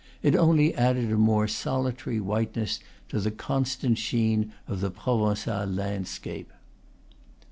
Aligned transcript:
It 0.23 0.35
only 0.35 0.73
added 0.73 1.11
a 1.11 1.15
more 1.15 1.47
solitary 1.47 2.19
whiteness 2.19 2.79
to 3.09 3.19
the 3.19 3.29
constant 3.29 3.99
sheen 3.99 4.51
of 4.67 4.81
the 4.81 4.89
Provencal 4.89 5.67
landscape. 5.67 6.51